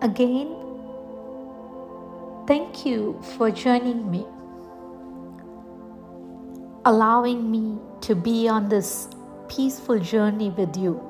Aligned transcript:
Again, 0.00 0.54
thank 2.46 2.86
you 2.86 3.20
for 3.36 3.50
joining 3.50 4.08
me, 4.08 4.24
allowing 6.84 7.50
me 7.50 7.78
to 8.02 8.14
be 8.14 8.46
on 8.46 8.68
this 8.68 9.08
peaceful 9.48 9.98
journey 9.98 10.50
with 10.50 10.76
you, 10.76 11.02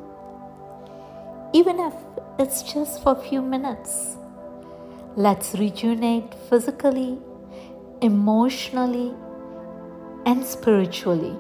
even 1.52 1.78
if 1.78 1.92
it's 2.38 2.62
just 2.62 3.02
for 3.02 3.12
a 3.12 3.20
few 3.28 3.42
minutes. 3.42 4.16
Let's 5.16 5.54
rejuvenate 5.54 6.32
physically, 6.48 7.18
emotionally, 8.00 9.12
and 10.24 10.42
spiritually. 10.46 11.36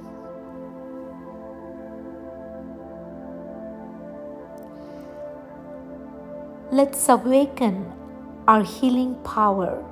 Let's 6.78 7.08
awaken 7.08 7.92
our 8.46 8.62
healing 8.62 9.16
power, 9.24 9.84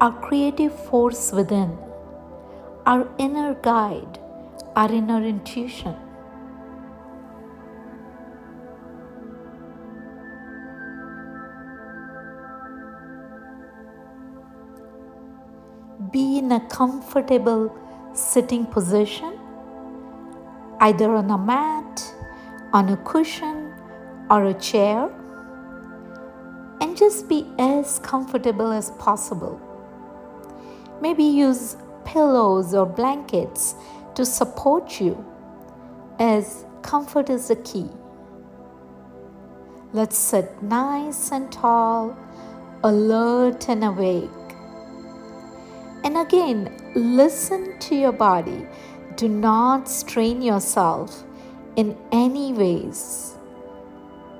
our 0.00 0.12
creative 0.22 0.74
force 0.84 1.32
within, 1.32 1.76
our 2.86 3.06
inner 3.18 3.52
guide, 3.60 4.18
our 4.74 4.90
inner 4.90 5.22
intuition. 5.22 5.94
Be 16.10 16.38
in 16.38 16.50
a 16.52 16.60
comfortable 16.70 17.70
sitting 18.14 18.64
position, 18.64 19.38
either 20.80 21.14
on 21.14 21.30
a 21.30 21.36
mat, 21.36 22.14
on 22.72 22.88
a 22.88 22.96
cushion, 22.96 23.74
or 24.30 24.46
a 24.46 24.54
chair 24.54 25.10
and 26.80 26.96
just 26.96 27.28
be 27.28 27.46
as 27.58 27.98
comfortable 28.00 28.72
as 28.72 28.90
possible. 28.92 29.60
Maybe 31.00 31.24
use 31.24 31.76
pillows 32.04 32.74
or 32.74 32.86
blankets 32.86 33.74
to 34.14 34.24
support 34.24 35.00
you, 35.00 35.24
as 36.18 36.64
comfort 36.82 37.30
is 37.30 37.48
the 37.48 37.56
key. 37.56 37.88
Let's 39.92 40.18
sit 40.18 40.62
nice 40.62 41.32
and 41.32 41.50
tall, 41.50 42.16
alert 42.82 43.68
and 43.68 43.84
awake. 43.84 44.30
And 46.04 46.18
again, 46.18 46.92
listen 46.94 47.78
to 47.78 47.94
your 47.94 48.12
body. 48.12 48.66
Do 49.16 49.28
not 49.28 49.88
strain 49.88 50.42
yourself 50.42 51.24
in 51.76 51.96
any 52.12 52.52
ways. 52.52 53.34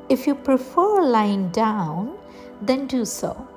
If 0.08 0.26
you 0.26 0.34
prefer 0.34 1.02
lying 1.02 1.48
down, 1.50 2.17
then 2.62 2.86
do 2.86 3.04
so. 3.04 3.48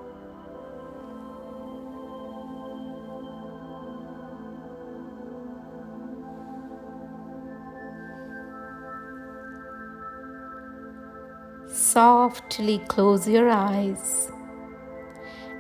Softly 11.68 12.80
close 12.88 13.28
your 13.28 13.50
eyes 13.50 14.30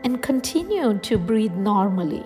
and 0.03 0.21
continue 0.21 0.97
to 0.99 1.17
breathe 1.17 1.53
normally. 1.53 2.23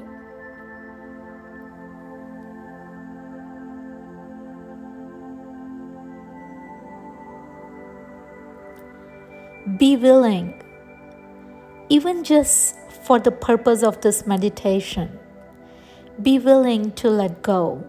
Be 9.78 9.98
willing 9.98 10.65
even 11.90 12.24
just 12.24 12.76
for 13.04 13.20
the 13.20 13.32
purpose 13.32 13.84
of 13.84 14.02
this 14.02 14.26
meditation, 14.26 15.20
be 16.22 16.40
willing 16.40 16.92
to 16.94 17.10
let 17.10 17.42
go. 17.42 17.86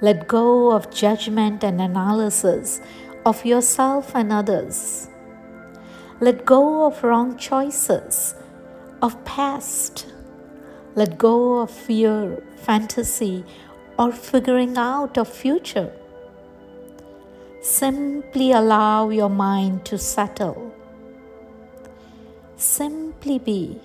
Let 0.00 0.28
go 0.28 0.72
of 0.72 0.90
judgment 0.92 1.64
and 1.64 1.80
analysis 1.80 2.80
of 3.24 3.44
yourself 3.44 4.14
and 4.14 4.32
others. 4.32 5.08
Let 6.20 6.44
go 6.44 6.86
of 6.86 7.02
wrong 7.02 7.36
choices, 7.36 8.34
of 9.02 9.22
past. 9.24 10.06
Let 10.94 11.18
go 11.18 11.58
of 11.60 11.70
fear, 11.70 12.42
fantasy, 12.56 13.44
or 13.98 14.12
figuring 14.12 14.76
out 14.76 15.18
of 15.18 15.28
future. 15.28 15.92
Simply 17.62 18.52
allow 18.52 19.10
your 19.10 19.30
mind 19.30 19.84
to 19.86 19.98
settle 19.98 20.72
Simply 22.58 23.05
be. 23.20 23.80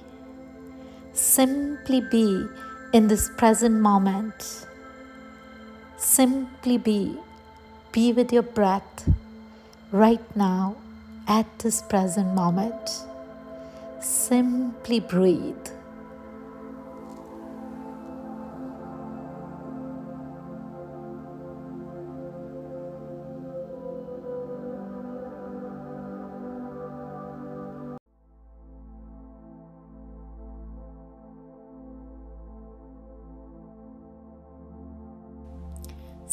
Simply 1.13 2.01
be 2.01 2.45
in 2.93 3.07
this 3.07 3.29
present 3.37 3.79
moment. 3.79 4.67
Simply 5.97 6.77
be. 6.77 7.17
Be 7.91 8.13
with 8.13 8.31
your 8.31 8.43
breath 8.43 9.09
right 9.91 10.35
now 10.35 10.75
at 11.27 11.45
this 11.59 11.81
present 11.81 12.33
moment. 12.33 13.03
Simply 14.01 14.99
breathe. 14.99 15.67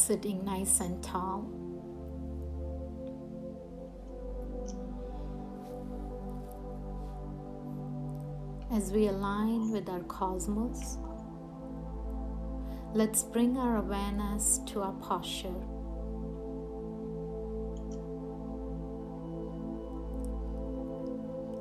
Sitting 0.08 0.42
nice 0.42 0.80
and 0.80 1.04
tall. 1.04 1.46
As 8.72 8.90
we 8.90 9.08
align 9.08 9.70
with 9.70 9.86
our 9.90 10.00
cosmos, 10.04 10.96
let's 12.94 13.22
bring 13.22 13.58
our 13.58 13.76
awareness 13.76 14.60
to 14.68 14.80
our 14.80 14.94
posture. 14.94 15.60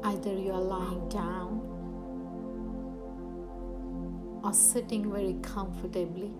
Either 0.05 0.33
you 0.33 0.53
are 0.53 0.61
lying 0.61 1.09
down 1.09 1.59
or 4.41 4.53
sitting 4.53 5.11
very 5.11 5.35
comfortably. 5.41 6.31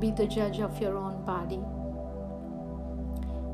Be 0.00 0.10
the 0.10 0.26
judge 0.26 0.60
of 0.60 0.80
your 0.80 0.96
own 0.96 1.26
body, 1.26 1.60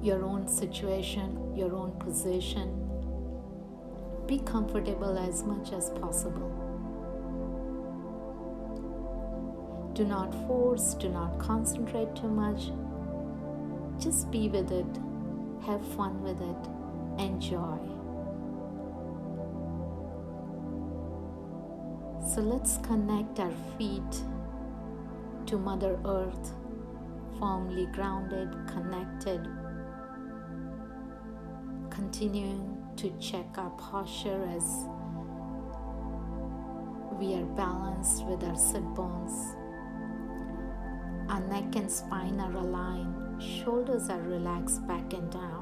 your 0.01 0.25
own 0.25 0.47
situation, 0.47 1.57
your 1.57 1.75
own 1.75 1.91
position. 1.99 2.89
Be 4.29 4.39
comfortable 4.39 5.19
as 5.19 5.43
much 5.43 5.73
as 5.73 5.91
possible. 5.91 6.53
Do 9.95 10.05
not 10.05 10.33
force, 10.47 10.95
do 10.95 11.09
not 11.09 11.37
concentrate 11.41 12.15
too 12.15 12.29
much. 12.29 12.71
Just 13.99 14.31
be 14.31 14.49
with 14.49 14.71
it, 14.71 15.01
have 15.67 15.85
fun 15.97 16.23
with 16.23 16.41
it, 16.41 17.21
enjoy. 17.21 17.79
So 22.33 22.41
let's 22.41 22.77
connect 22.87 23.41
our 23.41 23.53
feet 23.77 24.23
to 25.47 25.57
Mother 25.57 25.97
Earth, 26.05 26.55
firmly 27.39 27.87
grounded, 27.93 28.51
connected. 28.67 29.47
Continuing 31.89 32.85
to 32.97 33.17
check 33.21 33.47
our 33.57 33.71
posture 33.71 34.45
as 34.57 34.65
we 37.21 37.35
are 37.35 37.47
balanced 37.55 38.25
with 38.27 38.43
our 38.43 38.57
sit 38.57 38.83
bones. 38.97 39.55
Our 41.31 41.41
neck 41.49 41.77
and 41.77 41.91
spine 41.91 42.41
are 42.41 42.53
aligned, 42.53 43.41
shoulders 43.41 44.11
are 44.11 44.23
relaxed 44.23 44.85
back 44.89 45.13
and 45.13 45.31
down. 45.31 45.56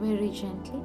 Very 0.00 0.30
gently. 0.30 0.82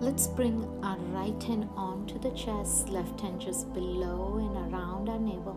Let's 0.00 0.26
bring 0.26 0.64
our 0.82 0.98
right 0.98 1.42
hand 1.42 1.68
onto 1.76 2.18
the 2.18 2.30
chest, 2.30 2.88
left 2.90 3.20
hand 3.20 3.40
just 3.40 3.72
below 3.72 4.36
and 4.38 4.72
around 4.72 5.08
our 5.08 5.18
navel. 5.18 5.56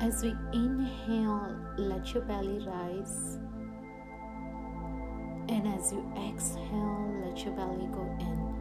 As 0.00 0.22
we 0.22 0.34
inhale, 0.52 1.56
let 1.76 2.12
your 2.12 2.22
belly 2.24 2.58
rise. 2.66 3.38
And 5.48 5.66
as 5.68 5.92
you 5.92 6.04
exhale, 6.28 7.22
let 7.24 7.44
your 7.44 7.54
belly 7.54 7.88
go 7.92 8.02
in. 8.20 8.54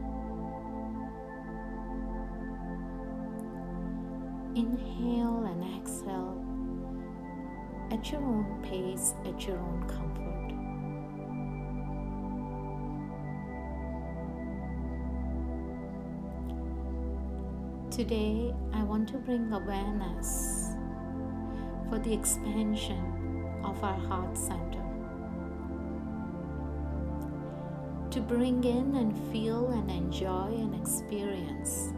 Inhale 4.56 5.46
and 5.46 5.64
exhale 5.80 5.93
at 8.04 8.12
your 8.12 8.22
own 8.22 8.60
pace, 8.62 9.14
at 9.26 9.48
your 9.48 9.58
own 9.58 9.82
comfort. 9.88 10.50
Today, 17.96 18.54
I 18.74 18.84
want 18.84 19.08
to 19.08 19.18
bring 19.20 19.54
awareness 19.54 20.72
for 21.88 21.98
the 21.98 22.12
expansion 22.12 23.62
of 23.64 23.82
our 23.82 23.98
heart 23.98 24.38
center. 24.38 24.84
To 28.12 28.20
bring 28.20 28.66
in 28.66 28.96
and 28.98 29.18
feel 29.32 29.70
and 29.70 29.90
enjoy 29.90 30.48
and 30.56 30.76
experience 30.76 31.94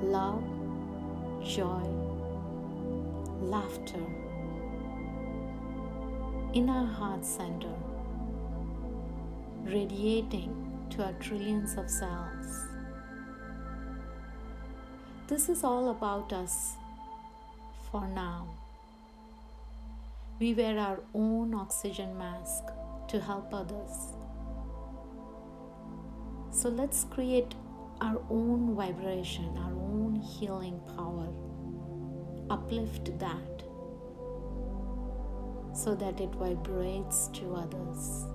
love, 0.00 0.42
joy, 1.44 1.84
laughter 3.42 4.23
in 6.54 6.70
our 6.70 6.86
heart 6.86 7.26
center, 7.26 7.74
radiating 9.64 10.52
to 10.88 11.02
our 11.02 11.12
trillions 11.14 11.76
of 11.76 11.90
cells. 11.90 12.68
This 15.26 15.48
is 15.48 15.64
all 15.64 15.88
about 15.90 16.32
us 16.32 16.74
for 17.90 18.06
now. 18.06 18.46
We 20.38 20.54
wear 20.54 20.78
our 20.78 21.00
own 21.12 21.54
oxygen 21.54 22.16
mask 22.16 22.62
to 23.08 23.20
help 23.20 23.52
others. 23.52 24.12
So 26.52 26.68
let's 26.68 27.02
create 27.02 27.52
our 28.00 28.22
own 28.30 28.76
vibration, 28.76 29.56
our 29.58 29.72
own 29.72 30.14
healing 30.14 30.80
power. 30.94 31.26
Uplift 32.48 33.18
that 33.18 33.53
so 35.74 35.94
that 35.96 36.20
it 36.20 36.30
vibrates 36.36 37.28
to 37.34 37.52
others. 37.54 38.26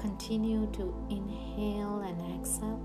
Continue 0.00 0.66
to 0.72 0.94
inhale 1.10 2.00
and 2.00 2.40
exhale. 2.40 2.80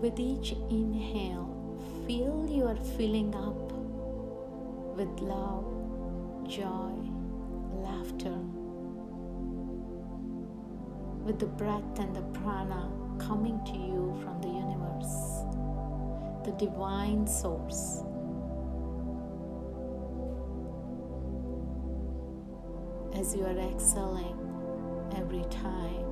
With 0.00 0.20
each 0.20 0.52
inhale, 0.70 1.58
feel 2.06 2.48
you 2.48 2.64
are 2.64 2.76
filling 2.96 3.34
up 3.34 3.72
with 4.96 5.08
love, 5.20 5.66
joy, 6.48 6.94
laughter. 7.72 8.38
With 11.24 11.40
the 11.40 11.46
breath 11.46 11.98
and 11.98 12.14
the 12.14 12.22
prana 12.38 12.90
coming 13.18 13.60
to 13.66 13.72
you 13.72 14.16
from 14.22 14.40
the 14.40 14.48
universe, 14.48 15.42
the 16.44 16.52
divine 16.52 17.26
source. 17.26 18.04
As 23.28 23.36
you 23.36 23.44
are 23.44 23.58
exhaling 23.58 24.38
every 25.14 25.44
time, 25.50 26.06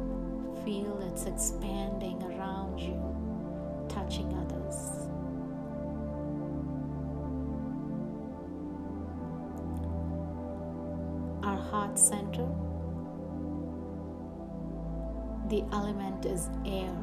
feel 0.66 1.00
it's 1.00 1.24
expanding 1.24 2.22
around 2.22 2.78
you 2.78 2.94
touching 3.88 4.34
others. 4.34 4.76
Our 11.42 11.56
heart 11.56 11.98
center, 11.98 12.46
the 15.48 15.64
element 15.72 16.26
is 16.26 16.50
air. 16.66 16.94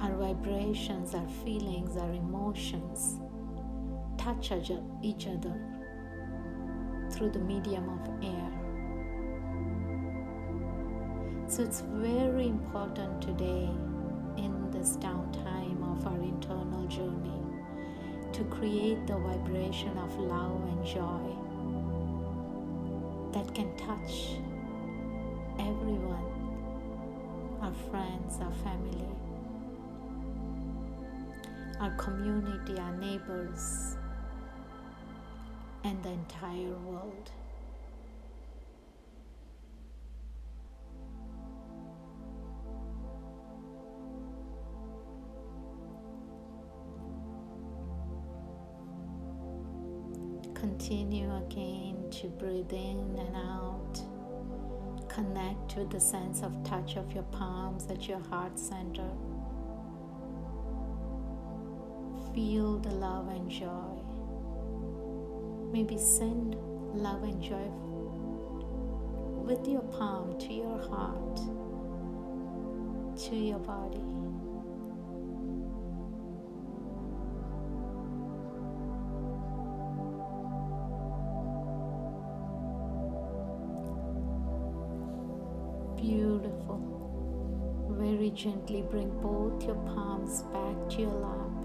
Our 0.00 0.16
vibrations, 0.16 1.14
our 1.14 1.28
feelings, 1.44 1.98
our 1.98 2.12
emotions 2.14 3.20
touch 4.16 4.50
each 5.02 5.26
other 5.26 5.75
through 7.16 7.30
the 7.30 7.38
medium 7.38 7.88
of 7.88 8.00
air. 8.22 8.52
So 11.48 11.62
it's 11.62 11.80
very 11.80 12.48
important 12.48 13.22
today 13.22 13.70
in 14.36 14.70
this 14.70 14.98
downtime 14.98 15.80
of 15.96 16.06
our 16.06 16.20
internal 16.20 16.86
journey 16.88 17.40
to 18.34 18.44
create 18.44 19.06
the 19.06 19.16
vibration 19.16 19.96
of 19.96 20.14
love 20.18 20.60
and 20.68 20.84
joy 20.84 21.46
that 23.32 23.54
can 23.54 23.74
touch 23.78 24.36
everyone, 25.58 26.26
our 27.62 27.72
friends, 27.90 28.38
our 28.42 28.52
family, 28.62 29.08
our 31.80 31.92
community, 31.92 32.78
our 32.78 32.94
neighbors, 32.96 33.96
and 35.86 36.02
the 36.02 36.08
entire 36.08 36.74
world. 36.84 37.30
Continue 50.54 51.32
again 51.36 52.10
to 52.10 52.26
breathe 52.30 52.72
in 52.72 53.16
and 53.20 53.36
out. 53.36 54.02
Connect 55.08 55.76
with 55.76 55.90
the 55.90 56.00
sense 56.00 56.42
of 56.42 56.64
touch 56.64 56.96
of 56.96 57.12
your 57.12 57.22
palms 57.24 57.86
at 57.88 58.08
your 58.08 58.18
heart 58.18 58.58
center. 58.58 59.08
Feel 62.34 62.78
the 62.80 62.90
love 62.90 63.28
and 63.28 63.48
joy. 63.48 63.95
Maybe 65.76 65.98
send 65.98 66.56
love 66.94 67.22
and 67.22 67.42
joy 67.42 67.68
with 69.44 69.68
your 69.68 69.82
palm 69.82 70.38
to 70.38 70.54
your 70.54 70.78
heart, 70.88 71.36
to 73.24 73.36
your 73.36 73.58
body. 73.58 74.00
Beautiful. 86.00 86.80
Very 87.90 88.30
gently 88.30 88.80
bring 88.80 89.10
both 89.20 89.62
your 89.62 89.74
palms 89.74 90.40
back 90.54 90.88
to 90.96 91.02
your 91.02 91.12
lap. 91.12 91.55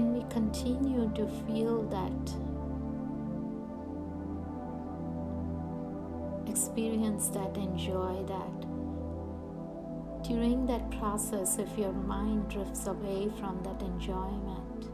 And 0.00 0.14
we 0.14 0.24
continue 0.30 1.12
to 1.14 1.26
feel 1.44 1.82
that 1.90 2.22
experience 6.48 7.28
that, 7.28 7.54
enjoy 7.58 8.24
that. 8.24 8.60
During 10.26 10.64
that 10.68 10.90
process, 10.90 11.58
if 11.58 11.76
your 11.76 11.92
mind 11.92 12.48
drifts 12.48 12.86
away 12.86 13.28
from 13.38 13.62
that 13.62 13.82
enjoyment 13.82 14.88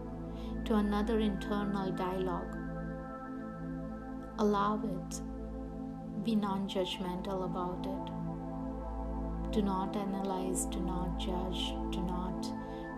to 0.67 0.75
another 0.75 1.21
internal 1.21 1.93
dialogue, 1.93 2.57
Allow 4.41 4.81
it. 4.83 5.21
Be 6.25 6.35
non 6.35 6.69
judgmental 6.69 7.45
about 7.45 7.87
it. 7.87 9.53
Do 9.53 9.63
not 9.63 9.95
analyze, 9.95 10.65
do 10.65 10.81
not 10.81 11.17
judge, 11.21 11.75
do 11.93 12.03
not 12.03 12.45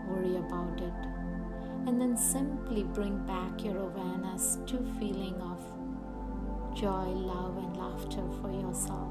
worry 0.09 0.37
about 0.39 0.81
it. 0.81 1.18
And 1.89 1.99
then 1.99 2.19
simply 2.19 2.83
bring 2.83 3.17
back 3.27 3.65
your 3.65 3.79
awareness 3.79 4.59
to 4.67 4.77
feeling 4.99 5.41
of 5.41 5.59
joy, 6.79 7.07
love, 7.33 7.57
and 7.57 7.77
laughter 7.79 8.23
for 8.43 8.51
yourself. 8.53 9.11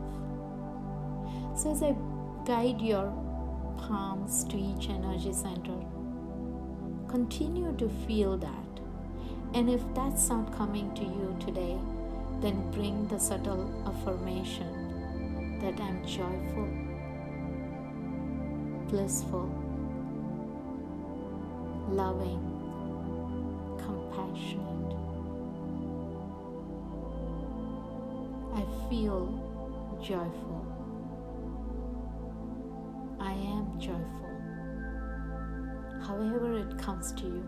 So 1.57 1.71
as 1.71 1.81
I 1.81 1.95
guide 2.45 2.79
your 2.79 3.11
palms 3.79 4.43
to 4.49 4.57
each 4.57 4.89
energy 4.89 5.33
center, 5.33 5.73
continue 7.07 7.75
to 7.77 7.89
feel 8.05 8.37
that. 8.37 8.69
And 9.55 9.71
if 9.71 9.81
that's 9.95 10.29
not 10.29 10.55
coming 10.55 10.93
to 10.93 11.01
you 11.01 11.35
today, 11.43 11.79
then 12.41 12.69
bring 12.69 13.07
the 13.07 13.17
subtle 13.19 13.73
affirmation 13.87 15.59
that 15.61 15.81
I'm 15.81 16.05
joyful, 16.05 16.69
blissful, 18.87 19.49
loving, 21.89 22.56
compassionate. 23.87 24.93
I 28.53 28.63
feel 28.89 29.21
joyful. 30.03 30.65
I 33.19 33.31
am 33.31 33.79
joyful. 33.79 34.27
However, 36.05 36.57
it 36.59 36.77
comes 36.77 37.13
to 37.13 37.23
you. 37.23 37.43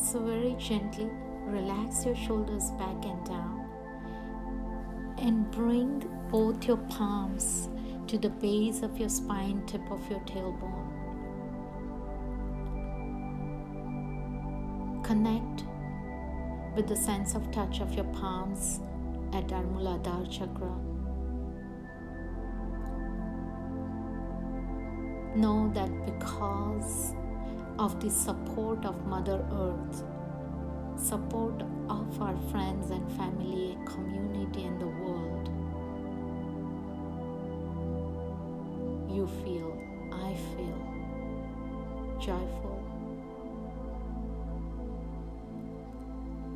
So, 0.00 0.20
very 0.20 0.54
gently 0.58 1.10
relax 1.46 2.04
your 2.04 2.16
shoulders 2.16 2.70
back 2.72 3.04
and 3.04 3.24
down 3.26 3.68
and 5.18 5.50
bring 5.50 6.04
both 6.30 6.64
your 6.66 6.76
palms 6.76 7.68
to 8.06 8.18
the 8.18 8.30
base 8.30 8.82
of 8.82 8.98
your 8.98 9.08
spine, 9.08 9.64
tip 9.66 9.90
of 9.90 10.08
your 10.10 10.20
tailbone. 10.20 10.87
Connect 15.08 15.64
with 16.76 16.86
the 16.86 16.94
sense 16.94 17.34
of 17.34 17.50
touch 17.50 17.80
of 17.80 17.94
your 17.94 18.04
palms 18.12 18.80
at 19.32 19.50
our 19.54 19.62
Muladhara 19.62 20.30
chakra. 20.30 20.68
Know 25.34 25.70
that 25.72 25.90
because 26.04 27.14
of 27.78 27.98
the 28.02 28.10
support 28.10 28.84
of 28.84 29.06
Mother 29.06 29.42
Earth, 29.50 30.04
support 31.02 31.62
of 31.88 32.20
our 32.20 32.36
friends 32.50 32.90
and 32.90 33.10
family, 33.12 33.78
community, 33.86 34.64
and 34.66 34.78
the 34.78 34.88
world, 34.88 35.48
you 39.10 39.26
feel, 39.42 39.72
I 40.12 40.34
feel 40.54 40.78
joyful, 42.20 42.57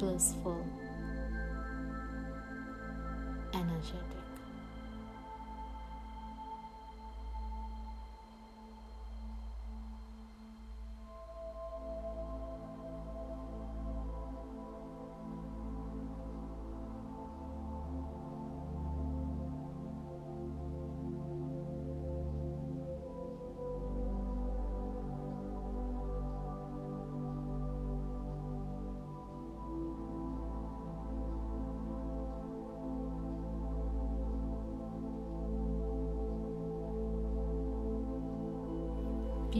blissful, 0.02 0.66
energetic. 3.54 4.21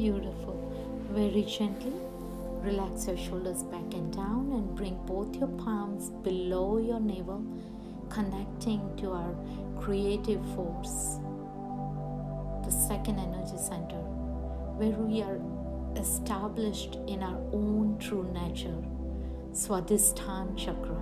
Beautiful. 0.02 0.59
Very 1.12 1.42
gently 1.42 1.92
relax 2.61 3.06
your 3.06 3.16
shoulders 3.16 3.62
back 3.62 3.94
and 3.94 4.12
down 4.12 4.50
and 4.50 4.75
bring 4.75 4.97
both 5.06 5.37
your 5.37 5.47
palms 5.47 6.11
below 6.25 6.78
your 6.78 6.99
navel, 6.99 7.47
connecting 8.09 8.80
to 8.97 9.12
our 9.12 9.32
creative 9.80 10.44
force, 10.56 11.21
the 12.64 12.73
second 12.88 13.21
energy 13.21 13.56
center, 13.56 14.02
where 14.76 14.90
we 14.90 15.23
are 15.23 15.38
established 15.97 16.99
in 17.06 17.23
our 17.23 17.38
own 17.52 17.97
true 18.00 18.28
nature, 18.32 18.82
Swadhisthana 19.52 20.59
chakra. 20.59 20.99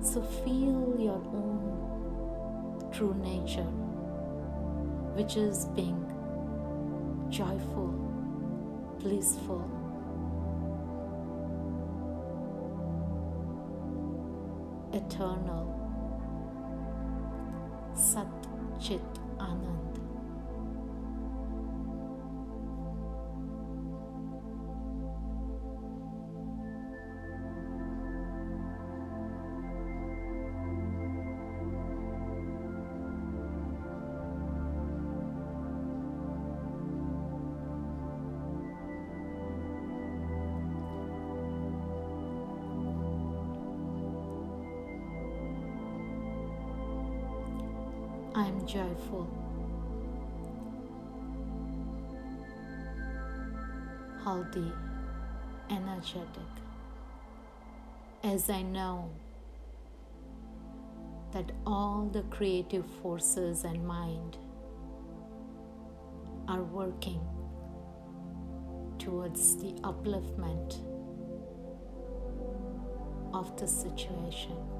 So 0.00 0.22
feel 0.22 0.94
your 0.96 1.20
own 1.34 2.88
true 2.92 3.14
nature, 3.14 3.72
which 5.16 5.36
is 5.36 5.64
being 5.74 6.06
joyful, 7.30 7.92
blissful. 8.98 9.64
Eternal 14.92 15.66
Sat 17.94 18.26
Chit 18.80 19.00
Anand. 19.38 19.95
Energetic, 56.06 56.42
as 58.22 58.50
I 58.50 58.62
know 58.62 59.10
that 61.32 61.52
all 61.66 62.08
the 62.12 62.22
creative 62.22 62.86
forces 63.02 63.64
and 63.64 63.86
mind 63.86 64.38
are 66.48 66.62
working 66.62 67.20
towards 68.98 69.56
the 69.56 69.72
upliftment 69.82 70.78
of 73.34 73.56
the 73.58 73.66
situation. 73.66 74.75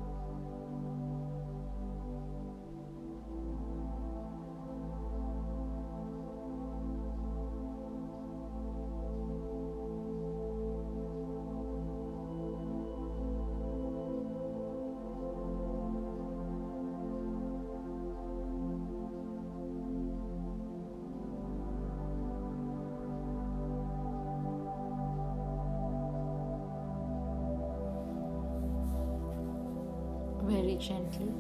Gently. 30.79 31.33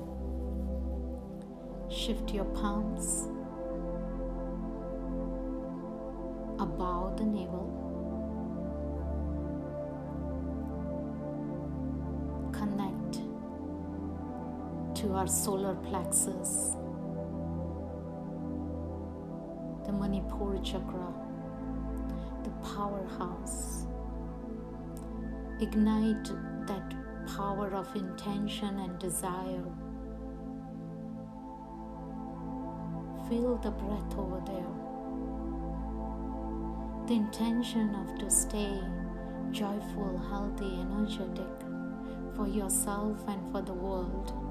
Shift 1.88 2.30
your 2.32 2.44
palms 2.46 3.28
above 6.58 7.16
the 7.18 7.24
navel. 7.24 7.72
Connect 12.52 13.20
to 15.00 15.12
our 15.12 15.26
solar 15.26 15.74
plexus, 15.74 16.72
the 19.84 19.92
Manipur 19.92 20.58
chakra, 20.62 21.12
the 22.42 22.50
powerhouse. 22.62 23.86
Ignite 25.60 26.30
power 27.34 27.74
of 27.74 27.94
intention 27.96 28.78
and 28.78 28.98
desire. 28.98 29.64
Feel 33.28 33.56
the 33.56 33.70
breath 33.70 34.16
over 34.16 34.40
there. 34.46 34.72
The 37.06 37.14
intention 37.14 37.94
of 37.94 38.18
to 38.18 38.30
stay 38.30 38.80
joyful, 39.50 40.18
healthy, 40.28 40.80
energetic 40.80 41.50
for 42.36 42.46
yourself 42.46 43.18
and 43.28 43.50
for 43.50 43.62
the 43.62 43.72
world. 43.72 44.45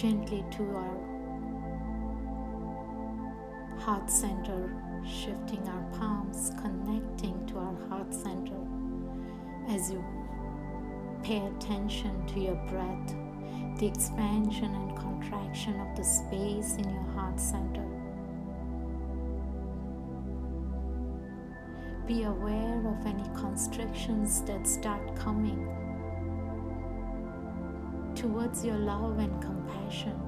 Gently 0.00 0.44
to 0.52 0.62
our 0.76 0.98
heart 3.80 4.08
center, 4.08 4.72
shifting 5.04 5.66
our 5.68 5.82
palms, 5.98 6.52
connecting 6.62 7.44
to 7.48 7.58
our 7.58 7.74
heart 7.88 8.14
center 8.14 8.60
as 9.68 9.90
you 9.90 10.04
pay 11.24 11.44
attention 11.46 12.24
to 12.28 12.38
your 12.38 12.54
breath, 12.70 13.16
the 13.80 13.88
expansion 13.88 14.72
and 14.72 14.96
contraction 14.96 15.80
of 15.80 15.96
the 15.96 16.04
space 16.04 16.76
in 16.76 16.88
your 16.88 17.08
heart 17.14 17.40
center. 17.40 17.84
Be 22.06 22.22
aware 22.22 22.86
of 22.86 23.04
any 23.04 23.28
constrictions 23.34 24.42
that 24.42 24.64
start 24.64 25.16
coming 25.16 25.87
towards 28.18 28.64
your 28.64 28.76
love 28.76 29.20
and 29.20 29.40
compassion 29.40 30.20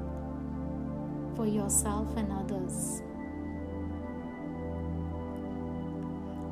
for 1.35 1.45
yourself 1.45 2.07
and 2.17 2.31
others. 2.31 3.03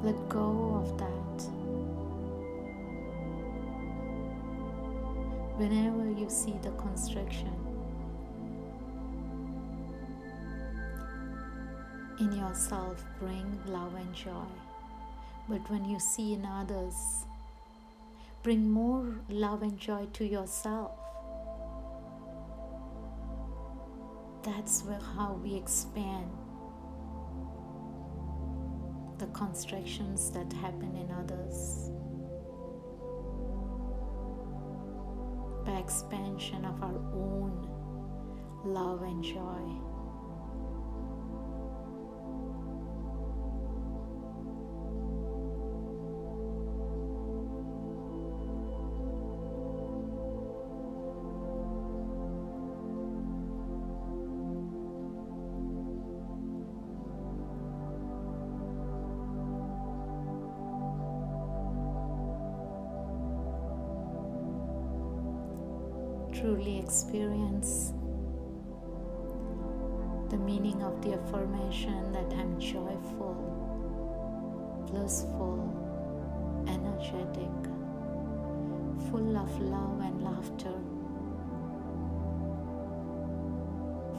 Let 0.02 0.28
go 0.28 0.82
of 0.82 0.98
that. 0.98 1.44
Whenever 5.58 6.10
you 6.10 6.28
see 6.28 6.56
the 6.60 6.72
constriction 6.72 7.54
in 12.18 12.32
yourself, 12.32 13.04
bring 13.20 13.60
love 13.66 13.94
and 13.94 14.12
joy. 14.12 14.50
But 15.48 15.70
when 15.70 15.84
you 15.84 16.00
see 16.00 16.32
in 16.32 16.44
others, 16.44 16.96
bring 18.42 18.68
more 18.68 19.20
love 19.28 19.62
and 19.62 19.78
joy 19.78 20.06
to 20.14 20.26
yourself. 20.26 20.97
That's 24.42 24.82
where, 24.82 25.00
how 25.16 25.34
we 25.42 25.54
expand 25.54 26.30
the 29.18 29.26
constrictions 29.28 30.30
that 30.30 30.52
happen 30.52 30.96
in 30.96 31.10
others. 31.10 31.90
By 35.66 35.78
expansion 35.78 36.64
of 36.64 36.82
our 36.82 36.98
own 37.12 37.68
love 38.64 39.02
and 39.02 39.22
joy. 39.22 39.87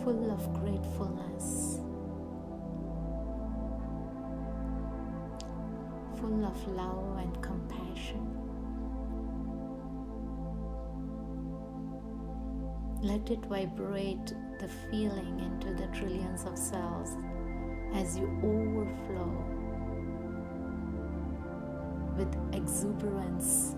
Full 0.03 0.31
of 0.31 0.53
gratefulness, 0.61 1.79
full 6.17 6.45
of 6.45 6.67
love 6.69 7.17
and 7.17 7.41
compassion. 7.41 8.25
Let 13.01 13.29
it 13.29 13.45
vibrate 13.45 14.33
the 14.59 14.69
feeling 14.89 15.39
into 15.39 15.73
the 15.73 15.87
trillions 15.87 16.43
of 16.45 16.57
cells 16.57 17.15
as 17.93 18.17
you 18.17 18.27
overflow 18.43 19.59
with 22.17 22.35
exuberance 22.53 23.75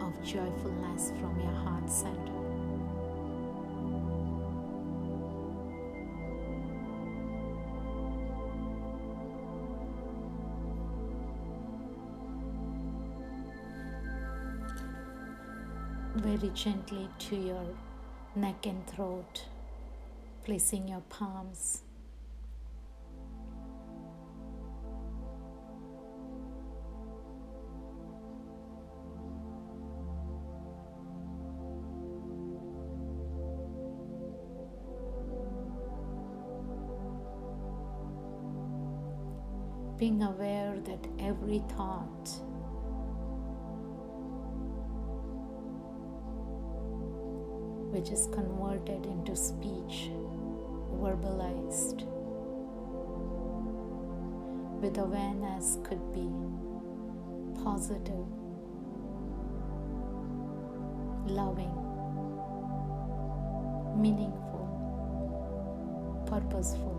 of 0.00 0.22
joyfulness 0.22 1.12
from 1.20 1.38
your 1.40 1.52
heart 1.52 1.90
center. 1.90 2.45
Very 16.36 16.52
gently 16.52 17.08
to 17.18 17.36
your 17.36 17.64
neck 18.34 18.66
and 18.66 18.86
throat, 18.86 19.44
placing 20.44 20.86
your 20.88 21.00
palms. 21.08 21.82
Being 39.96 40.22
aware 40.22 40.76
that 40.84 41.06
every 41.18 41.60
thought 41.74 42.45
which 47.92 48.10
is 48.10 48.28
converted 48.32 49.06
into 49.06 49.34
speech, 49.36 50.10
verbalized, 51.00 52.04
with 54.80 54.98
awareness 54.98 55.78
could 55.84 56.12
be 56.12 56.28
positive, 57.62 58.26
loving, 61.26 61.74
meaningful, 64.00 64.66
purposeful. 66.26 66.95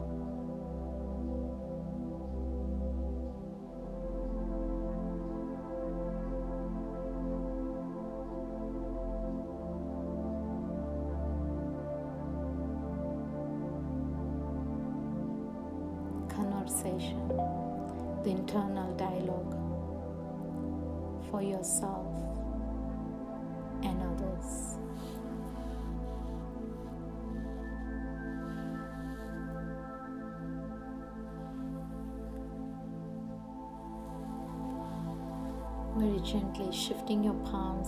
Shifting 37.08 37.24
your 37.24 37.36
palms 37.36 37.88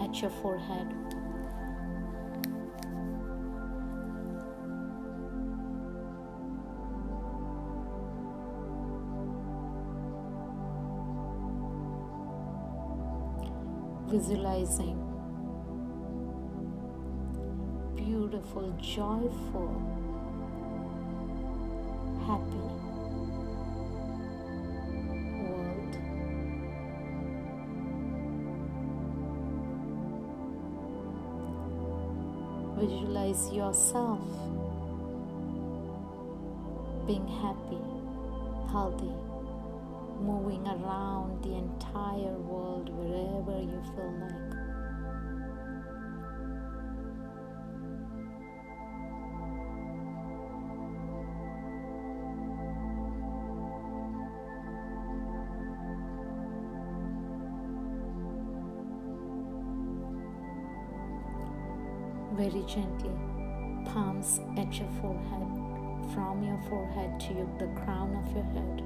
at 0.00 0.20
your 0.22 0.30
forehead. 0.30 0.88
Visualizing 14.08 14.98
beautiful, 17.96 18.70
joyful, 18.80 19.72
happy 22.26 22.71
is 33.32 33.50
yourself 33.50 34.20
being 37.06 37.26
happy, 37.26 37.80
healthy, 38.70 39.14
moving 40.20 40.66
around 40.66 41.42
the 41.42 41.54
entire 41.54 42.36
world 42.50 42.90
wherever 42.90 43.58
you 43.58 43.80
feel 43.94 44.12
like. 44.20 44.52
very 62.34 62.64
gently 62.66 63.21
at 64.72 64.78
your 64.78 64.88
forehead, 65.02 66.14
from 66.14 66.42
your 66.42 66.58
forehead 66.68 67.20
to 67.20 67.34
your, 67.34 67.46
the 67.58 67.66
crown 67.82 68.16
of 68.16 68.34
your 68.34 68.44
head. 68.44 68.82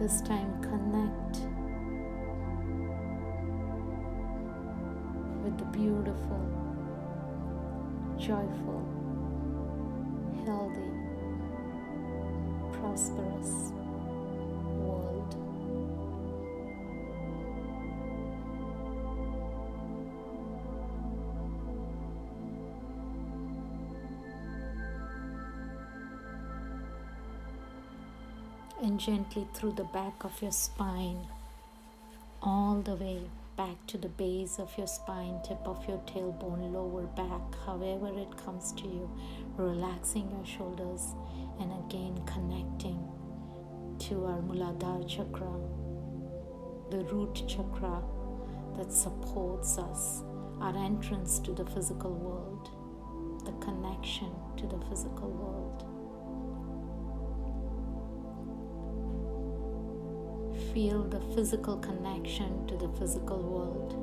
This 0.00 0.20
time, 0.22 0.60
connect 0.60 1.38
with 5.44 5.58
the 5.58 5.64
beautiful, 5.66 6.40
joyful, 8.18 8.97
And 28.88 28.98
gently 28.98 29.46
through 29.52 29.72
the 29.72 29.84
back 29.84 30.24
of 30.24 30.40
your 30.40 30.50
spine, 30.50 31.26
all 32.42 32.80
the 32.80 32.94
way 32.94 33.20
back 33.54 33.76
to 33.88 33.98
the 33.98 34.08
base 34.08 34.58
of 34.58 34.72
your 34.78 34.86
spine, 34.86 35.42
tip 35.46 35.58
of 35.66 35.86
your 35.86 35.98
tailbone, 36.06 36.72
lower 36.72 37.02
back, 37.02 37.54
however 37.66 38.18
it 38.18 38.34
comes 38.42 38.72
to 38.72 38.84
you, 38.84 39.10
relaxing 39.58 40.30
your 40.30 40.46
shoulders 40.46 41.12
and 41.60 41.70
again 41.84 42.18
connecting 42.24 43.06
to 43.98 44.24
our 44.24 44.40
Muladhara 44.40 45.06
chakra, 45.06 45.52
the 46.90 47.04
root 47.12 47.42
chakra 47.46 48.02
that 48.78 48.90
supports 48.90 49.76
us, 49.76 50.22
our 50.62 50.74
entrance 50.74 51.38
to 51.40 51.52
the 51.52 51.66
physical 51.66 52.14
world, 52.14 52.70
the 53.44 53.52
connection 53.62 54.30
to 54.56 54.66
the 54.66 54.82
physical 54.86 55.28
world. 55.28 55.97
Feel 60.72 61.02
the 61.04 61.20
physical 61.34 61.76
connection 61.78 62.66
to 62.66 62.76
the 62.76 62.88
physical 62.98 63.38
world. 63.38 63.94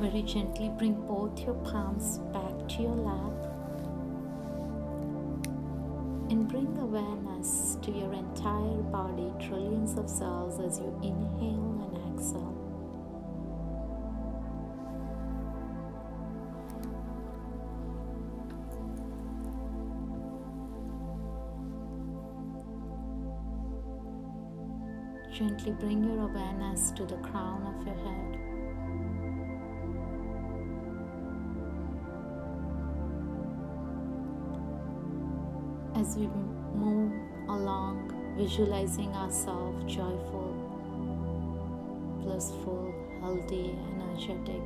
Very 0.00 0.22
gently 0.22 0.70
bring 0.78 0.94
both 1.06 1.38
your 1.40 1.54
palms 1.56 2.18
back 2.32 2.59
your 2.80 2.96
lap 2.96 3.50
and 6.30 6.48
bring 6.48 6.78
awareness 6.78 7.76
to 7.82 7.90
your 7.90 8.12
entire 8.12 8.82
body, 8.90 9.32
trillions 9.38 9.98
of 9.98 10.08
cells 10.08 10.58
as 10.60 10.78
you 10.78 10.86
inhale 11.02 11.90
and 11.92 12.18
exhale. 12.18 12.56
Gently 25.32 25.72
bring 25.72 26.04
your 26.04 26.28
awareness 26.28 26.90
to 26.92 27.06
the 27.06 27.16
crown 27.16 27.62
of 27.66 27.86
your 27.86 27.96
head. 27.96 28.39
As 36.10 36.16
we 36.16 36.26
move 36.74 37.12
along, 37.48 38.12
visualizing 38.36 39.14
ourselves 39.14 39.80
joyful, 39.84 40.50
blissful, 42.22 42.92
healthy, 43.20 43.76
energetic, 43.94 44.62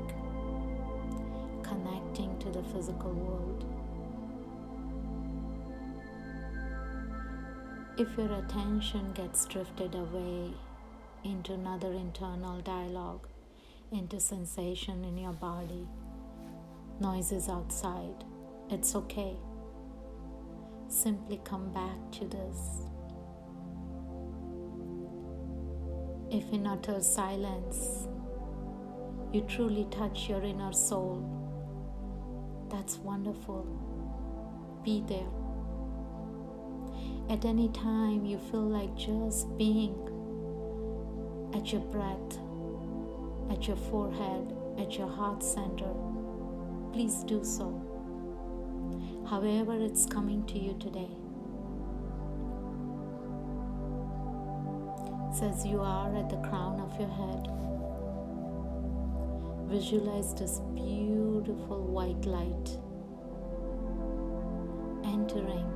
connecting 1.62 2.38
to 2.38 2.50
the 2.50 2.62
physical 2.72 3.12
world. 3.12 3.64
If 7.98 8.16
your 8.16 8.32
attention 8.38 9.12
gets 9.12 9.44
drifted 9.44 9.94
away 9.94 10.50
into 11.24 11.52
another 11.52 11.92
internal 11.92 12.60
dialogue, 12.60 13.28
into 13.92 14.18
sensation 14.18 15.04
in 15.04 15.18
your 15.18 15.34
body, 15.34 15.86
noises 17.00 17.48
outside, 17.48 18.24
it's 18.70 18.94
okay 18.96 19.36
simply 20.94 21.40
come 21.44 21.70
back 21.72 21.98
to 22.12 22.24
this. 22.26 22.82
If 26.30 26.52
in 26.52 26.66
utter 26.66 27.00
silence 27.00 28.08
you 29.32 29.42
truly 29.42 29.86
touch 29.90 30.28
your 30.28 30.42
inner 30.42 30.72
soul, 30.72 31.28
that's 32.70 32.98
wonderful. 32.98 33.66
Be 34.84 35.02
there. 35.08 35.32
At 37.28 37.44
any 37.44 37.68
time 37.70 38.24
you 38.24 38.38
feel 38.38 38.68
like 38.68 38.94
just 38.96 39.56
being 39.58 39.94
at 41.54 41.72
your 41.72 41.82
breath, 41.82 42.38
at 43.50 43.66
your 43.66 43.76
forehead, 43.76 44.54
at 44.78 44.96
your 44.96 45.08
heart 45.08 45.42
center, 45.42 45.92
please 46.92 47.24
do 47.24 47.42
so 47.42 47.93
however 49.34 49.76
it's 49.80 50.06
coming 50.06 50.46
to 50.46 50.60
you 50.60 50.72
today. 50.78 51.10
Says 55.36 55.66
you 55.66 55.80
are 55.80 56.14
at 56.16 56.30
the 56.30 56.36
crown 56.48 56.78
of 56.78 56.96
your 57.00 57.08
head. 57.08 57.48
Visualize 59.68 60.34
this 60.34 60.60
beautiful 60.76 61.82
white 61.82 62.24
light 62.26 62.78
entering 65.04 65.66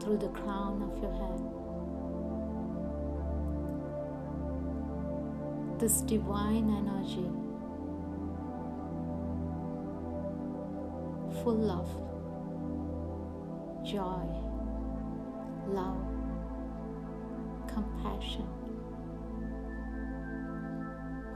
through 0.00 0.16
the 0.16 0.32
crown 0.40 0.80
of 0.88 0.96
your 1.02 1.12
head. 1.12 1.40
This 5.78 6.00
divine 6.00 6.70
energy 6.70 7.28
full 11.42 11.70
of 11.70 11.88
joy, 13.84 14.28
love, 15.66 16.06
compassion, 17.66 18.46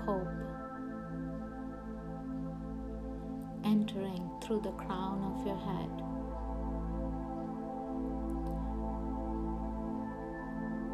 hope, 0.04 0.28
entering 3.64 4.30
through 4.44 4.60
the 4.60 4.70
crown 4.72 5.20
of 5.24 5.44
your 5.44 5.56
head. 5.56 5.90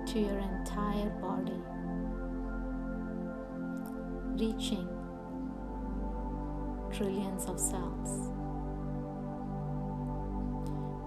To 0.07 0.19
your 0.21 0.39
entire 0.39 1.11
body, 1.21 1.63
reaching 4.43 4.89
trillions 6.91 7.45
of 7.45 7.61
cells 7.61 8.33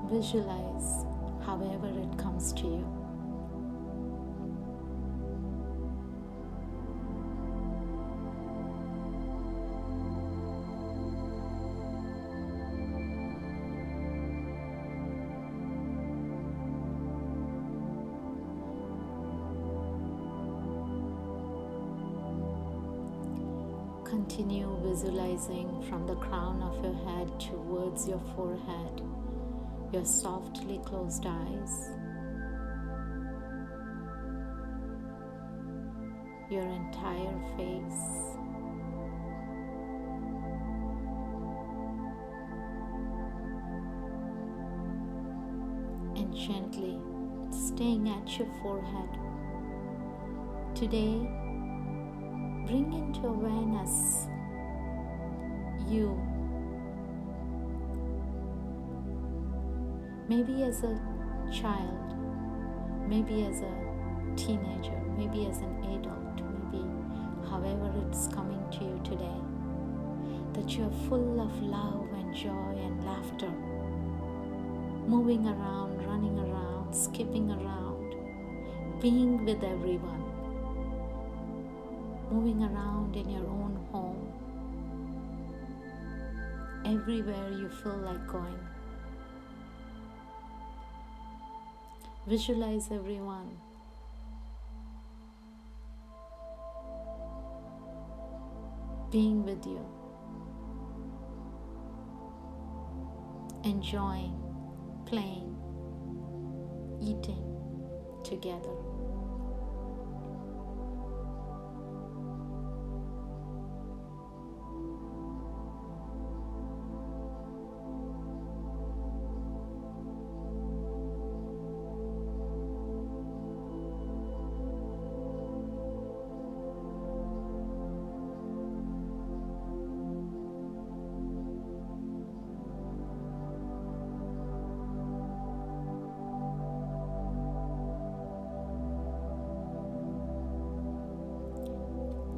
visualize 0.10 1.06
however 1.46 1.88
it 1.88 2.18
comes 2.18 2.54
to 2.54 2.64
you. 2.64 3.06
Continue 24.06 24.78
visualizing 24.84 25.84
from 25.90 26.08
the 26.08 26.16
crown 26.16 26.62
of 26.62 26.84
your 26.84 26.94
head 26.94 27.40
towards 27.40 28.08
your 28.08 28.22
forehead 28.36 29.02
your 29.92 30.06
softly 30.06 30.80
closed 30.86 31.26
eyes, 31.26 31.90
your 36.50 36.64
entire 36.64 37.40
face. 37.58 38.36
And 46.18 46.34
gently 46.36 47.00
staying 47.52 48.10
at 48.10 48.38
your 48.38 48.48
forehead. 48.62 49.10
Today, 50.76 51.30
bring 52.66 52.92
into 52.94 53.28
awareness 53.28 54.28
you. 55.88 56.35
Maybe 60.28 60.64
as 60.64 60.82
a 60.84 61.00
child, 61.54 62.16
maybe 63.08 63.46
as 63.46 63.62
a 63.62 63.74
teenager, 64.36 65.00
maybe 65.16 65.46
as 65.46 65.60
an 65.60 65.84
adult, 65.84 66.42
maybe 66.42 66.84
however 67.48 67.94
it's 68.10 68.28
coming 68.30 68.66
to 68.72 68.84
you 68.86 69.00
today, 69.04 69.40
that 70.54 70.76
you're 70.76 70.90
full 71.08 71.40
of 71.40 71.62
love 71.62 72.10
and 72.14 72.34
joy 72.36 72.50
and 72.50 73.06
laughter, 73.06 73.52
moving 75.08 75.46
around, 75.46 76.04
running 76.08 76.40
around, 76.40 76.92
skipping 76.92 77.52
around, 77.52 78.16
being 79.00 79.46
with 79.46 79.64
everyone, 79.64 80.24
moving 82.32 82.64
around 82.64 83.16
in 83.16 83.30
your 83.30 83.46
own 83.46 83.78
home, 83.92 84.34
everywhere 86.84 87.52
you 87.52 87.70
feel 87.70 87.98
like 87.98 88.26
going. 88.26 88.58
Visualize 92.28 92.90
everyone. 92.92 93.60
Being 99.12 99.46
with 99.46 99.64
you, 99.68 99.80
enjoying, 103.64 104.34
playing, 105.06 105.56
eating 107.00 107.46
together. 108.24 108.95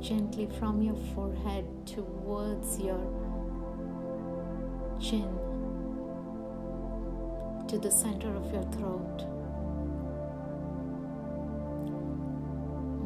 Gently 0.08 0.48
from 0.58 0.82
your 0.82 0.96
forehead 1.14 1.66
towards 1.86 2.80
your 2.80 3.02
chin 5.02 5.28
to 7.68 7.78
the 7.78 7.92
center 7.92 8.34
of 8.34 8.50
your 8.54 8.64
throat. 8.72 9.26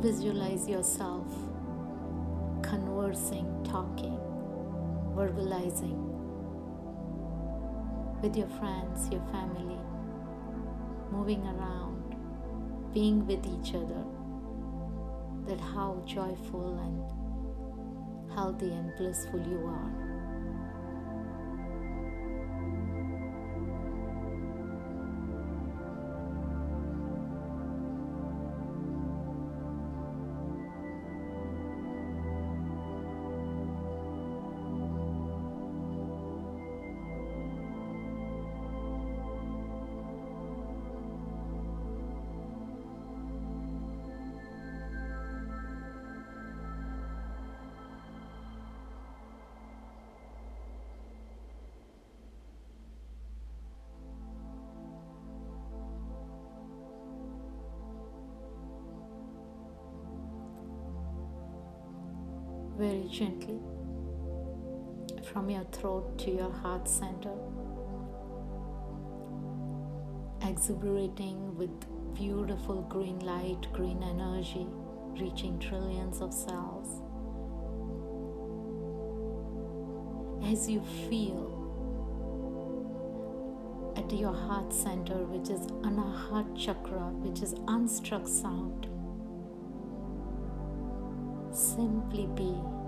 Visualize 0.03 0.69
yourself 0.69 1.25
conversing, 2.61 3.47
talking, 3.63 4.19
verbalizing 5.15 5.97
with 8.21 8.37
your 8.37 8.49
friends, 8.59 9.09
your 9.09 9.25
family, 9.31 9.79
moving 11.11 11.41
around, 11.47 12.15
being 12.93 13.25
with 13.25 13.43
each 13.47 13.73
other 13.73 14.05
that 15.47 15.60
how 15.60 16.04
joyful 16.06 16.77
and 16.80 18.32
healthy 18.34 18.71
and 18.71 18.95
blissful 18.97 19.39
you 19.39 19.65
are. 19.65 20.11
Your 65.62 65.71
throat 65.71 66.17
to 66.17 66.32
your 66.32 66.52
heart 66.52 66.88
center, 66.88 67.34
exuberating 70.41 71.56
with 71.56 71.69
beautiful 72.15 72.82
green 72.89 73.19
light, 73.19 73.67
green 73.74 74.02
energy, 74.02 74.65
reaching 75.19 75.60
trillions 75.60 76.21
of 76.21 76.34
cells. 76.34 77.02
As 80.52 80.67
you 80.69 80.82
feel 81.10 81.60
at 83.95 84.12
your 84.12 84.34
heart 84.34 84.74
center, 84.74 85.24
which 85.26 85.50
is 85.50 85.67
Anahat 85.84 86.58
Chakra, 86.58 87.12
which 87.21 87.43
is 87.43 87.54
unstruck 87.65 88.28
sound, 88.28 88.88
simply 91.54 92.28
be. 92.36 92.81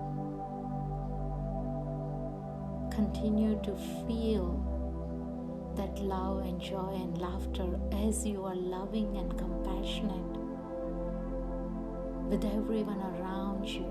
Continue 3.04 3.60
to 3.62 3.76
feel 4.06 4.48
that 5.76 5.98
love 5.98 6.38
and 6.46 6.58
joy 6.58 6.94
and 6.94 7.20
laughter 7.20 7.78
as 7.92 8.24
you 8.26 8.42
are 8.46 8.54
loving 8.54 9.18
and 9.18 9.36
compassionate 9.36 10.38
with 12.30 12.42
everyone 12.46 13.00
around 13.00 13.68
you. 13.68 13.84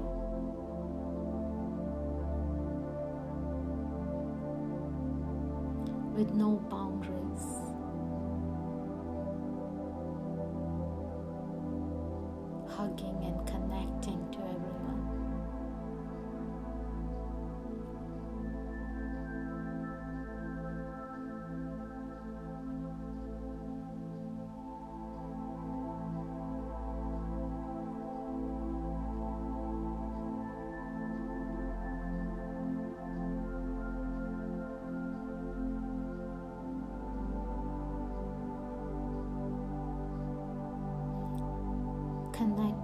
With 6.16 6.34
no 6.34 6.56
boundaries. 6.72 7.63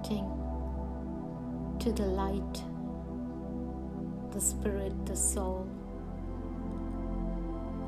Connecting 0.09 1.77
to 1.79 1.91
the 1.91 2.05
light, 2.05 2.63
the 4.31 4.41
spirit, 4.41 4.93
the 5.05 5.15
soul 5.15 5.67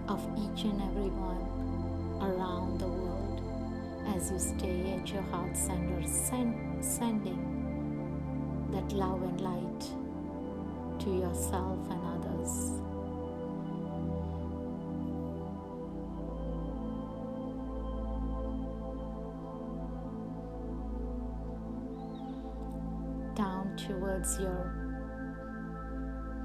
of 0.08 0.22
each 0.38 0.64
and 0.64 0.82
every 0.82 1.10
one 1.10 1.42
around 2.22 2.80
the 2.80 2.88
world 2.88 3.42
as 4.16 4.32
you 4.32 4.40
stay 4.40 4.94
at 4.94 5.12
your 5.12 5.22
heart 5.24 5.56
center, 5.56 6.02
send, 6.08 6.84
sending 6.84 7.40
that 8.72 8.92
love 8.94 9.22
and 9.24 9.42
light 9.42 9.82
to 11.00 11.10
yourself 11.10 11.80
and 11.90 12.11
towards 24.22 24.40
your 24.40 24.72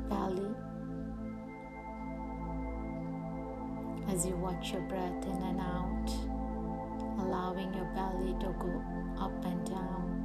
belly 0.08 0.54
as 4.08 4.24
you 4.24 4.36
watch 4.36 4.72
your 4.72 4.82
breath 4.82 5.24
in 5.24 5.42
and 5.42 5.60
out, 5.60 6.10
allowing 7.18 7.74
your 7.74 7.84
belly 7.94 8.34
to 8.40 8.54
go 8.58 8.82
up 9.18 9.44
and 9.44 9.66
down. 9.66 10.15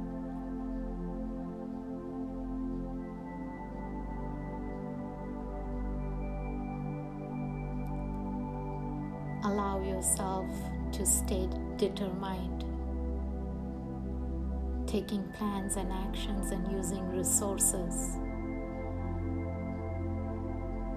Taking 14.92 15.22
plans 15.38 15.76
and 15.76 15.90
actions 15.90 16.50
and 16.50 16.70
using 16.70 17.08
resources 17.16 18.18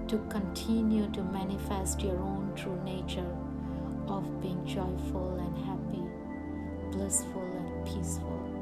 to 0.06 0.18
continue 0.28 1.10
to 1.12 1.22
manifest 1.22 2.02
your 2.02 2.18
own 2.18 2.52
true 2.54 2.78
nature 2.84 3.34
of 4.06 4.42
being 4.42 4.62
joyful 4.66 5.38
and 5.38 5.56
happy, 5.64 6.04
blissful 6.92 7.40
and 7.40 7.86
peaceful. 7.86 8.55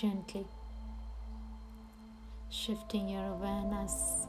Gently 0.00 0.46
shifting 2.48 3.06
your 3.06 3.34
awareness 3.34 4.26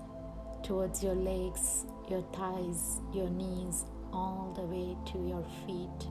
towards 0.64 1.02
your 1.02 1.16
legs, 1.16 1.86
your 2.10 2.24
thighs, 2.34 3.00
your 3.14 3.30
knees, 3.30 3.86
all 4.12 4.52
the 4.54 4.64
way 4.64 4.98
to 5.14 5.18
your 5.26 5.46
feet. 5.66 6.10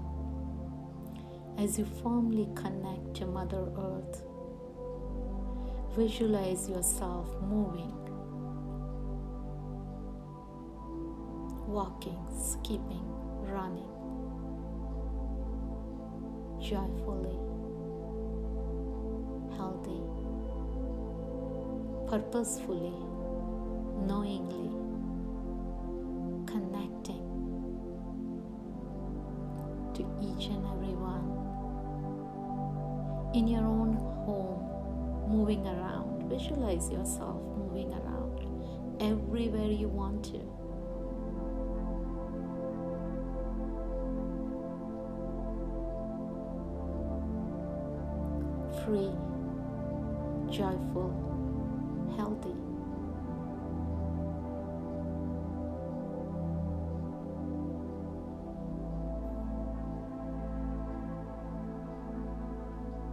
As 1.62 1.78
you 1.78 1.84
firmly 2.02 2.48
connect 2.54 3.12
to 3.16 3.26
Mother 3.26 3.68
Earth, 3.76 4.22
visualize 5.94 6.66
yourself 6.66 7.28
moving, 7.42 7.92
walking, 11.66 12.24
skipping, 12.32 13.04
running 13.42 13.84
joyfully, 16.62 17.49
purposefully 22.10 22.92
knowingly 24.06 24.70
connecting 26.46 27.22
to 29.94 30.02
each 30.20 30.46
and 30.46 30.66
every 30.66 30.94
one 30.94 31.50
in 33.34 33.46
your 33.46 33.62
own 33.62 33.94
home, 34.24 34.66
moving 35.28 35.64
around. 35.66 36.28
Visualize 36.28 36.90
yourself 36.90 37.40
moving 37.56 37.92
around 37.92 38.40
everywhere 39.00 39.70
you 39.70 39.88
want 39.88 40.24
to. 40.24 40.40
Free, 48.84 49.12
joyful, 50.50 51.10
healthy. 52.16 52.54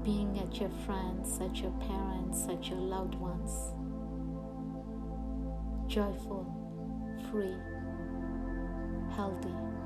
being 0.04 0.39
at 0.39 0.58
your 0.58 0.69
friends, 0.86 1.38
at 1.41 1.58
your 1.58 1.71
parents, 1.71 2.47
at 2.50 2.69
your 2.69 2.80
loved 2.80 3.15
ones. 3.15 3.73
Joyful, 5.86 6.45
free, 7.30 7.58
healthy. 9.13 9.77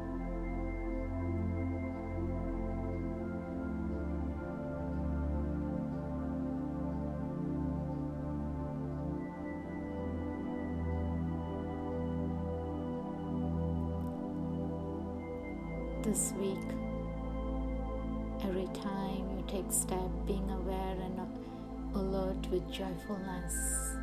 Joyfulness 22.71 23.97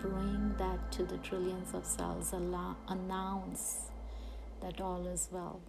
bring 0.00 0.52
that 0.58 0.90
to 0.90 1.04
the 1.04 1.16
trillions 1.18 1.74
of 1.74 1.86
cells 1.86 2.32
allow, 2.32 2.76
announce 2.88 3.90
that 4.60 4.80
all 4.80 5.06
is 5.06 5.28
well. 5.30 5.60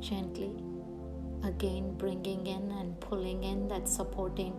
Gently 0.00 0.56
again 1.44 1.96
bringing 1.96 2.46
in 2.46 2.70
and 2.72 2.98
pulling 3.00 3.44
in 3.44 3.68
that 3.68 3.88
supporting 3.88 4.52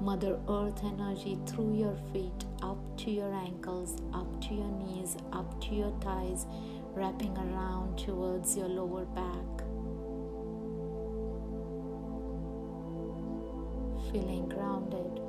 Mother 0.00 0.38
Earth 0.48 0.84
energy 0.84 1.38
through 1.46 1.74
your 1.74 1.96
feet, 2.12 2.44
up 2.62 2.78
to 2.98 3.10
your 3.10 3.32
ankles, 3.32 3.96
up 4.12 4.40
to 4.42 4.54
your 4.54 4.70
knees, 4.70 5.16
up 5.32 5.60
to 5.62 5.74
your 5.74 5.90
thighs, 6.00 6.46
wrapping 6.94 7.36
around 7.36 7.98
towards 7.98 8.56
your 8.56 8.68
lower 8.68 9.04
back. 9.06 9.64
Feeling 14.12 14.48
grounded, 14.48 15.20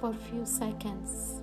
For 0.00 0.10
a 0.10 0.14
few 0.14 0.46
seconds, 0.46 1.42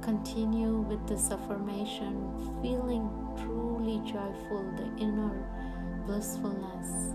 continue 0.00 0.80
with 0.80 1.06
this 1.06 1.30
affirmation, 1.30 2.58
feeling 2.62 3.10
truly 3.36 3.98
joyful, 4.10 4.64
the 4.78 4.88
inner 4.96 5.44
blissfulness 6.06 7.14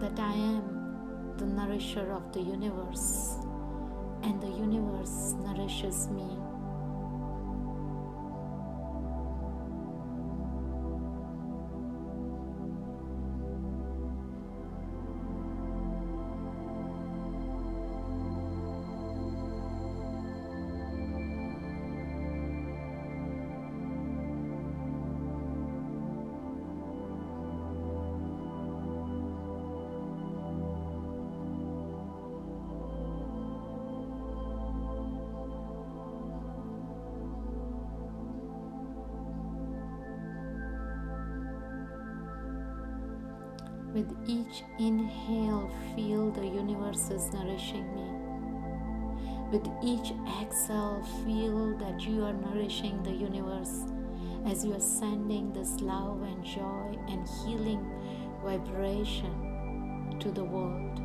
that 0.00 0.18
I 0.18 0.32
am 0.32 1.34
the 1.36 1.44
nourisher 1.44 2.12
of 2.12 2.32
the 2.32 2.40
universe 2.40 3.36
and 4.22 4.40
the 4.40 4.48
universe 4.48 5.34
nourishes 5.44 6.08
me. 6.08 6.38
Is 46.96 47.32
nourishing 47.32 47.94
me. 47.94 48.06
With 49.50 49.68
each 49.82 50.12
exhale, 50.40 51.02
feel 51.24 51.76
that 51.78 52.00
you 52.00 52.24
are 52.24 52.32
nourishing 52.32 53.02
the 53.02 53.12
universe 53.12 53.84
as 54.46 54.64
you 54.64 54.74
are 54.74 54.80
sending 54.80 55.52
this 55.52 55.80
love 55.80 56.22
and 56.22 56.44
joy 56.44 56.96
and 57.08 57.28
healing 57.44 57.90
vibration 58.42 60.16
to 60.20 60.30
the 60.30 60.44
world. 60.44 61.01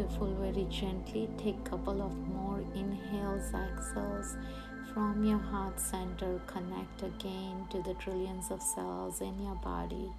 Beautiful 0.00 0.34
very 0.36 0.66
gently 0.70 1.28
take 1.36 1.62
couple 1.64 2.00
of 2.00 2.16
more 2.28 2.62
inhales 2.74 3.52
exhales 3.52 4.34
from 4.94 5.22
your 5.22 5.38
heart 5.38 5.78
center 5.78 6.40
connect 6.46 7.02
again 7.02 7.66
to 7.70 7.82
the 7.82 7.92
trillions 7.94 8.50
of 8.50 8.62
cells 8.62 9.20
in 9.20 9.38
your 9.42 9.56
body. 9.56 10.10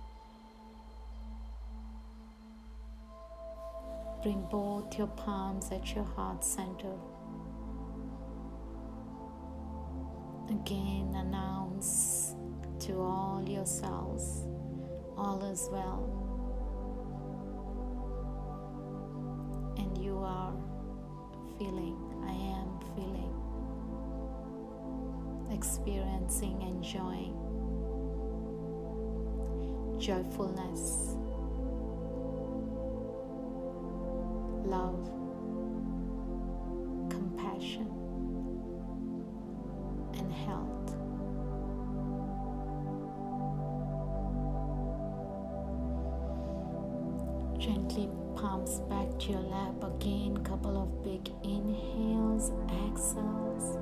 Bring 4.22 4.46
both 4.52 4.96
your 5.00 5.08
palms 5.08 5.72
at 5.72 5.96
your 5.96 6.06
heart 6.16 6.46
center. 6.46 6.94
Again 10.48 11.16
announce 11.16 12.36
to 12.82 13.02
all 13.02 13.44
your 13.48 13.66
cells 13.66 14.46
all 15.18 15.44
is 15.52 15.68
well 15.72 16.21
feeling, 21.62 21.96
I 22.26 22.32
am 22.32 22.80
feeling, 22.96 23.34
experiencing, 25.54 26.60
enjoying 26.64 27.36
joyfulness, 30.00 31.18
love, 34.66 35.21
Gently 47.62 48.10
palms 48.36 48.80
back 48.90 49.08
to 49.20 49.34
your 49.34 49.42
lap 49.42 49.84
again. 49.84 50.36
Couple 50.44 50.82
of 50.82 51.04
big 51.04 51.32
inhales 51.44 52.50
exhales 52.88 53.78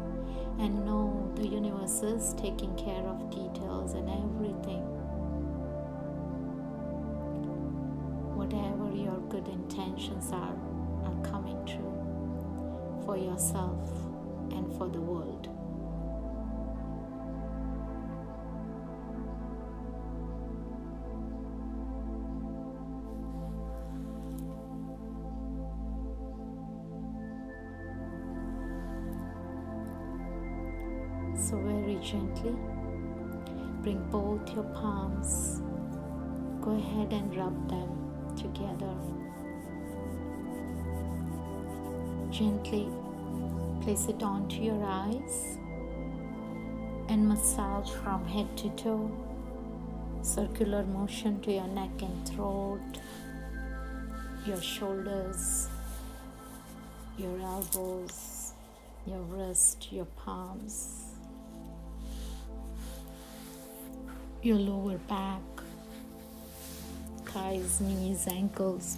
and 0.60 0.86
know 0.86 1.32
the 1.36 1.48
universe 1.48 2.02
is 2.04 2.34
taking 2.34 2.76
care 2.76 3.02
of 3.08 3.30
details 3.30 3.94
and 3.94 4.10
everything. 4.10 4.84
Whatever 8.36 8.94
your 8.94 9.18
good 9.30 9.48
intentions 9.48 10.30
are 10.34 10.60
are 11.06 11.22
coming 11.24 11.66
true 11.66 13.02
for 13.06 13.16
yourself 13.16 13.90
and 14.52 14.76
for 14.78 14.90
the 14.90 15.00
world 15.00 15.49
both 34.50 34.56
your 34.56 34.74
palms, 34.76 35.62
go 36.62 36.72
ahead 36.72 37.12
and 37.14 37.36
rub 37.36 37.70
them 37.70 38.36
together. 38.36 38.96
Gently 42.32 42.88
place 43.82 44.08
it 44.08 44.24
onto 44.24 44.62
your 44.62 44.84
eyes 44.84 45.58
and 47.10 47.28
massage 47.28 47.90
from 47.90 48.26
head 48.26 48.56
to 48.58 48.70
toe. 48.72 49.12
Circular 50.22 50.84
motion 50.84 51.42
to 51.42 51.52
your 51.54 51.68
neck 51.68 52.02
and 52.02 52.28
throat, 52.28 53.00
your 54.46 54.62
shoulders, 54.62 55.70
your 57.18 57.40
elbows, 57.40 58.54
your 59.06 59.22
wrist, 59.22 59.92
your 59.92 60.06
palms. 60.06 61.09
Your 64.42 64.58
lower 64.58 64.98
back, 65.00 65.42
thighs, 67.26 67.82
knees, 67.82 68.28
ankles. 68.28 68.98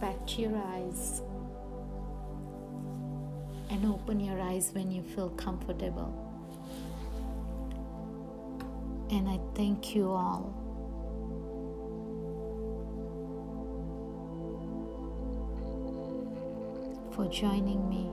Back 0.00 0.26
to 0.28 0.42
your 0.42 0.56
eyes 0.56 1.20
and 3.70 3.84
open 3.86 4.20
your 4.20 4.40
eyes 4.40 4.70
when 4.72 4.90
you 4.90 5.02
feel 5.02 5.28
comfortable. 5.30 6.12
And 9.10 9.28
I 9.28 9.38
thank 9.54 9.94
you 9.94 10.08
all. 10.10 10.60
For 17.14 17.28
joining 17.28 17.88
me 17.88 18.10